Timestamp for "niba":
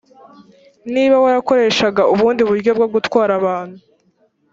0.93-1.15